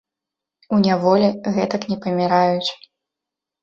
[0.77, 1.29] У няволі
[1.59, 2.71] гэтак не паміраюць.